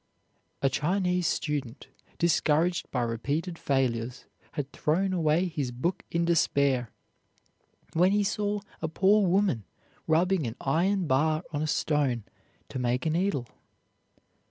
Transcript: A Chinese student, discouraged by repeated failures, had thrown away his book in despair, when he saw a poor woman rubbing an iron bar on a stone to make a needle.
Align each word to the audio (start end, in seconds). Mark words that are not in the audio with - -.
A 0.63 0.69
Chinese 0.71 1.27
student, 1.27 1.89
discouraged 2.17 2.89
by 2.89 3.03
repeated 3.03 3.59
failures, 3.59 4.25
had 4.53 4.71
thrown 4.71 5.13
away 5.13 5.45
his 5.47 5.69
book 5.69 6.01
in 6.09 6.25
despair, 6.25 6.89
when 7.93 8.11
he 8.11 8.23
saw 8.23 8.61
a 8.81 8.87
poor 8.87 9.27
woman 9.27 9.63
rubbing 10.07 10.47
an 10.47 10.55
iron 10.59 11.05
bar 11.05 11.43
on 11.53 11.61
a 11.61 11.67
stone 11.67 12.23
to 12.67 12.79
make 12.79 13.05
a 13.05 13.11
needle. 13.11 13.45